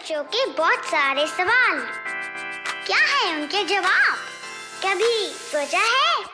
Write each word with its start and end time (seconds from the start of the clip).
बच्चों 0.00 0.22
के 0.24 0.44
बहुत 0.52 0.84
सारे 0.84 1.26
सवाल। 1.26 1.78
क्या 2.86 2.98
है 2.98 3.34
उनके 3.34 3.62
जवाब? 3.64 4.16
कभी 4.84 5.26
सोचा 5.32 5.78
है? 5.78 6.24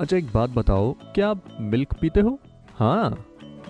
अच्छा 0.00 0.16
एक 0.16 0.30
बात 0.32 0.50
बताओ, 0.50 0.92
क्या 1.14 1.28
आप 1.28 1.44
मिल्क 1.72 1.94
पीते 2.00 2.20
हो? 2.20 2.38
हाँ 2.78 3.10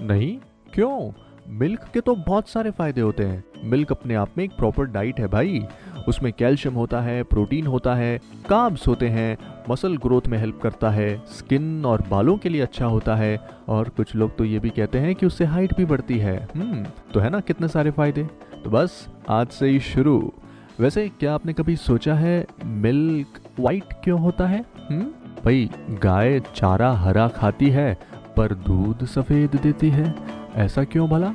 नहीं, 0.01 0.37
क्यों? 0.75 1.11
मिल्क 1.49 1.81
के 1.95 2.01
तो 2.01 2.15
बहुत 2.15 2.49
सारे 2.49 2.71
फ़ायदे 2.71 3.01
होते 3.01 3.25
हैं। 3.25 3.45
मिल्क 3.65 3.91
अपने 3.93 4.15
आप 4.15 4.29
में 4.39 4.45
एक 4.45 4.51
प्रॉपर 4.51 4.85
डाइट 4.85 5.21
है 5.21 5.27
भाई। 5.27 5.63
उसमें 6.09 6.33
कैल्शियम 6.33 6.75
होता 6.75 7.01
है, 7.01 7.23
प्रोटीन 7.23 7.67
होता 7.67 7.95
है 7.95 8.21
कार्ब्स 8.49 8.89
होते 8.89 9.09
हैं, 9.09 9.39
मसल 9.71 9.97
ग्रोथ 9.97 10.29
में 10.29 10.39
हेल्प 10.39 10.61
करता 10.63 10.91
है, 10.91 11.23
स्किन 11.27 11.85
और 11.85 12.03
बालों 12.11 12.37
के 12.39 12.49
लिए 12.49 12.61
अच्छा 12.61 12.87
होता 12.87 13.17
है, 13.17 13.37
और 13.69 13.89
कुछ 13.89 14.15
लोग 14.17 14.37
तो 14.37 14.45
ये 14.45 14.59
भी 14.59 14.71
कहते 14.71 14.99
हैं 14.99 15.15
कि 15.15 15.27
उससे 15.27 15.45
हाइट 15.45 15.77
भी 15.77 15.85
बढ़ती 15.85 16.19
है। 16.19 16.49
हम्म 16.55 16.85
तो 17.15 17.21
है 17.21 17.31
ना 17.31 17.41
कितने 17.41 17.69
सारे 17.69 17.91
फ़ायदे? 17.91 18.25
तो 18.65 18.71
बस, 18.71 19.09
आज 19.29 19.47
से 19.47 19.67
ही 19.67 19.81
शुरू। 19.81 20.33
वैसे, 20.81 21.09
क्या 21.09 21.35
आपने 21.35 21.53
कभी 21.53 21.77
सोचा 21.77 22.15
है 22.15 22.47
मिल्क 22.65 23.41
वाइट 23.61 23.85
क्यों 24.05 24.21
होता 24.21 24.47
है? 24.47 24.65
हम्म 24.91 25.05
भाई, 25.45 25.71
गाय 25.91 26.41
चारा 26.55 26.93
हरा 26.93 27.29
खाती 27.29 27.71
है, 27.71 27.99
पर 28.37 28.55
दूध 28.55 29.05
सफ़ेद 29.05 29.61
देती 29.63 29.91
है। 29.91 30.15
ऐसा 30.55 30.85
क्यों 30.85 31.09
भला? 31.09 31.35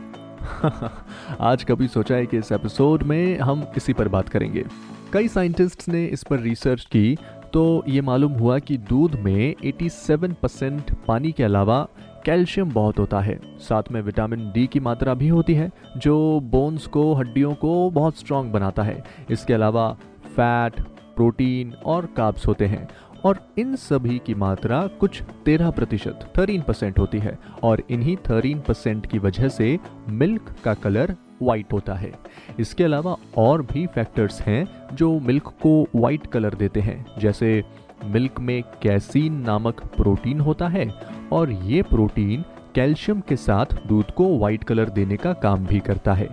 आज 1.42 1.64
कभी 1.64 1.88
सोचा 1.88 2.16
है 2.16 2.26
कि 2.26 2.38
इस 2.38 2.52
एपिसोड 2.52 3.04
में 3.04 3.40
हम 3.40 3.68
इसी 3.78 3.94
पर 3.94 4.08
बात 4.08 4.30
करेंगे। 4.30 4.66
कई 5.14 5.28
साइंटिस्ट्स 5.28 5.90
ने 5.90 6.06
इस 6.06 6.24
पर 6.24 6.40
रिसर्च 6.40 6.86
की 6.86 7.18
तो 7.54 7.84
ये 7.88 8.02
मालूम 8.02 8.32
हुआ 8.32 8.60
कि 8.60 8.78
दूध 8.78 9.16
में 9.16 9.56
87 9.64 10.34
परसेंट 10.42 10.84
पानी 11.08 11.32
के 11.32 11.44
अलावा 11.44 11.88
कैल्शियम 12.26 12.70
बहुत 12.70 13.00
होता 13.00 13.20
है। 13.20 13.40
साथ 13.58 13.84
में 13.92 14.02
विटामिन 14.02 14.52
डी 14.52 14.68
की 14.68 14.80
मात्रा 14.80 15.14
भी 15.14 15.28
होती 15.28 15.54
है, 15.54 15.72
जो 15.98 16.40
बोन्स 16.40 16.88
को, 16.88 17.14
हड्डियों 17.14 17.54
को 17.54 17.90
बहुत 17.90 18.18
स्ट्रांग 18.18 18.52
बनाता 18.52 18.84
है। 18.84 19.04
इसके 19.30 19.54
अलावा 19.54 19.98
फैट 20.26 20.74
प्रोटीन 21.16 21.74
और 21.86 22.06
काब्स 22.06 22.48
होते 22.48 22.66
हैं। 22.66 22.90
और 23.26 23.40
इन 23.58 23.76
सभी 23.76 24.20
की 24.26 24.34
मात्रा 24.36 24.86
कुछ 25.00 25.22
तेरह 25.46 25.70
प्रतिशत 25.72 26.32
थर्टीन 26.38 26.62
परसेंट 26.62 27.00
होती 27.00 27.20
है 27.20 27.38
और 27.64 27.84
इन्हीं 27.90 28.16
थर्टीन 28.30 28.60
परसेंट 28.60 29.06
की 29.06 29.20
वजह 29.20 29.48
से 29.50 29.78
मिल्क 30.10 30.54
का 30.64 30.74
कलर 30.74 31.16
वाइट 31.42 31.74
होता 31.74 31.94
है। 31.94 32.12
इसके 32.60 32.84
अलावा 32.84 33.16
और 33.38 33.62
भी 33.62 33.86
फैक्टर्स 33.88 34.42
हैं 34.42 34.68
जो 34.94 35.20
मिल्क 35.20 35.54
को 35.62 35.88
वाइट 35.96 36.28
कलर 36.28 36.56
देते 36.56 36.80
हैं, 36.80 37.06
जैसे 37.20 37.64
मिल्क 38.06 38.40
में 38.40 38.62
कैसीन 38.82 39.42
नामक 39.42 39.84
प्रोटीन 39.98 40.40
होता 40.40 40.68
है 40.68 40.90
और 41.32 41.52
ये 41.52 41.82
प्रोटीन 41.82 42.44
कैल्शियम 42.76 43.22
के 43.22 43.36
साथ 43.36 43.66
दूध 43.88 44.12
को 44.12 44.38
वाइट 44.38 44.64
कलर 44.64 44.90
देने 44.90 45.18
का 45.18 45.34
काम 45.34 45.66
भी 45.66 45.80
करता 45.80 46.14
है। 46.14 46.28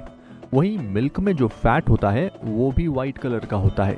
वहीं 0.52 0.78
मिल्क 0.94 1.18
में 1.20 1.34
जो 1.36 1.46
फैट 1.48 1.88
होता 1.88 2.10
है, 2.10 2.30
वो 2.44 2.70
भी 2.72 2.86
वाइट 2.88 3.18
कलर 3.18 3.44
का 3.44 3.56
होता 3.56 3.84
है। 3.84 3.96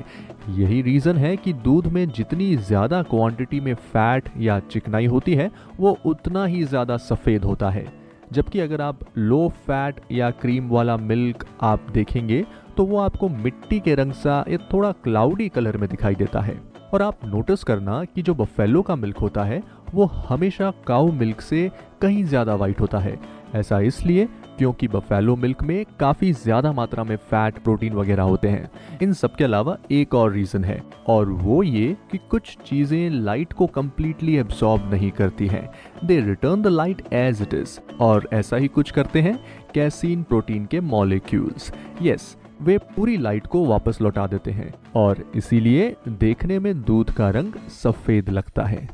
यही 0.49 0.81
रीज़न 0.81 1.17
है 1.17 1.35
कि 1.37 1.53
दूध 1.55 1.87
में 1.87 2.07
जितनी 2.09 2.55
ज़्यादा 2.57 3.01
क्वांटिटी 3.03 3.59
में 3.59 3.73
फैट 3.73 4.29
या 4.37 4.59
चिकनाई 4.61 5.05
होती 5.05 5.33
है, 5.33 5.49
वो 5.79 5.97
उतना 6.05 6.45
ही 6.45 6.63
ज़्यादा 6.63 6.97
सफ़ेद 6.99 7.43
होता 7.43 7.69
है। 7.69 7.85
जबकि 8.33 8.59
अगर 8.59 8.81
आप 8.81 8.99
लो 9.17 9.47
फैट 9.67 9.99
या 10.11 10.29
क्रीम 10.31 10.69
वाला 10.69 10.95
मिल्क 10.97 11.45
आप 11.63 11.89
देखेंगे 11.93 12.45
तो 12.77 12.83
वो 12.85 12.97
आपको 12.99 13.27
मिट्टी 13.29 13.79
के 13.79 13.93
रंग 13.95 14.11
सा 14.13 14.43
या 14.49 14.57
थोड़ा 14.73 14.91
क्लाउडी 15.03 15.47
कलर 15.49 15.77
में 15.77 15.87
दिखाई 15.89 16.15
देता 16.15 16.39
है। 16.41 16.57
और 16.93 17.01
आप 17.01 17.25
नोटिस 17.25 17.63
करना 17.63 18.03
कि 18.05 18.21
जो 18.21 18.33
बफेलो 18.35 18.81
का 18.81 18.95
मिल्क 18.95 19.17
होता 19.17 19.43
है, 19.43 19.61
वो 19.93 20.05
हमेशा 20.05 20.71
काउ 20.87 21.11
मिल्क 21.11 21.41
से 21.41 21.69
कहीं 22.01 22.23
ज़्यादा 22.25 22.55
वाइट 22.55 22.81
होता 22.81 22.99
है। 22.99 23.17
ऐसा 23.55 23.79
इसलिए 23.81 24.27
क्योंकि 24.57 24.87
बफेलो 24.87 25.35
मिल्क 25.35 25.63
में 25.63 25.85
काफ़ी 25.99 26.31
ज़्यादा 26.33 26.71
मात्रा 26.73 27.03
में 27.03 27.15
फैट 27.15 27.57
प्रोटीन 27.63 27.93
वगैरह 27.93 28.23
होते 28.23 28.47
हैं। 28.47 28.69
इन 29.01 29.13
सब 29.13 29.35
के 29.35 29.43
अलावा 29.43 29.77
एक 29.91 30.13
और 30.15 30.31
रीज़न 30.33 30.63
है, 30.63 30.81
और 31.07 31.29
वो 31.31 31.61
ये 31.63 31.95
कि 32.11 32.17
कुछ 32.31 32.55
चीज़ें 32.65 33.09
लाइट 33.11 33.53
को 33.53 33.67
कम्प्लीटली 33.67 34.35
एब्सॉर्ब 34.37 34.89
नहीं 34.93 35.11
करती 35.11 35.47
हैं। 35.47 35.67
They 36.05 36.19
return 36.21 36.61
the 36.61 36.67
light 36.67 37.01
as 37.13 37.41
it 37.41 37.53
is 37.53 37.79
और 37.99 38.29
ऐसा 38.33 38.57
ही 38.57 38.67
कुछ 38.69 38.91
करते 38.91 39.21
हैं 39.21 39.37
कैसीन 39.73 40.23
प्रोटीन 40.23 40.65
के 40.65 40.79
मॉलिक्यूल्स 40.81 41.71
यस 42.01 42.35
वे 42.61 42.77
पूरी 42.95 43.17
लाइट 43.17 43.47
को 43.47 43.65
वापस 43.65 43.97
लौटा 44.01 44.25
देते 44.27 44.51
हैं, 44.51 44.73
और 44.95 45.23
इसीलिए 45.35 45.95
देखने 46.09 46.59
में 46.59 46.81
दूध 46.81 47.11
का 47.11 47.29
रंग 47.29 47.53
सफ़ेद 47.73 48.29
लगता 48.29 48.63
है। 48.63 48.87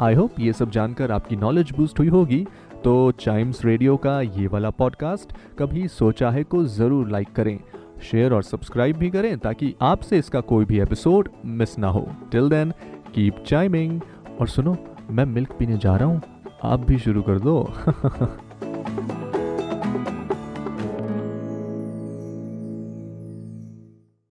आई 0.00 0.14
होप 0.14 0.38
ये 0.40 0.52
सब 0.52 0.70
जानकर 0.70 1.10
आपकी 1.12 1.36
नॉलेज 1.36 1.70
बूस्ट 1.76 1.98
हुई 1.98 2.08
होगी। 2.08 2.46
तो 2.84 3.12
चाइम्स 3.12 3.64
रेडियो 3.64 3.96
का 3.96 4.20
ये 4.20 4.46
वाला 4.46 4.70
पॉडकास्ट 4.70 5.32
कभी 5.58 5.86
सोचा 5.88 6.30
है 6.30 6.44
को 6.44 6.64
ज़रूर 6.66 7.08
लाइक 7.10 7.32
करें 7.32 7.58
शेयर 8.02 8.32
और 8.32 8.42
सब्सक्राइब 8.42 8.96
भी 8.96 9.10
करें 9.10 9.38
ताकि 9.38 9.74
आपसे 9.82 10.18
इसका 10.18 10.40
कोई 10.40 10.64
भी 10.64 10.80
एपिसोड 10.80 11.28
मिस 11.44 11.78
ना 11.78 11.88
हो। 11.88 12.06
टिल 12.32 12.48
देन 12.48 12.72
कीप 13.14 13.44
चाइमिंग 13.46 14.00
और 14.40 14.48
सुनो, 14.48 14.76
मैं 15.10 15.24
मिल्क 15.24 15.52
पीने 15.58 15.78
जा 15.78 15.96
रहा 15.96 16.08
हूँ, 16.08 16.20
आप 16.64 16.80
भी 16.80 16.98
शुरू 16.98 17.22
कर 17.22 17.38
दो। 17.38 17.62